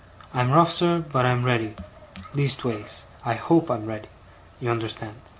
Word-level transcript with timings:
I'm 0.33 0.49
rough, 0.49 0.71
sir, 0.71 1.05
but 1.11 1.27
I'm 1.27 1.45
ready 1.45 1.75
least 2.33 2.65
ways, 2.65 3.05
I 3.23 3.35
hope 3.35 3.69
I'm 3.69 3.85
ready, 3.85 4.09
you 4.59 4.71
unnerstand. 4.71 5.13